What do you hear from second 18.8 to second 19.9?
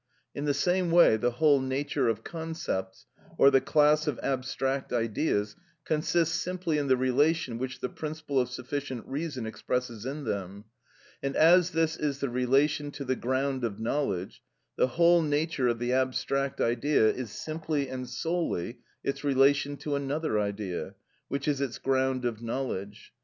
its relation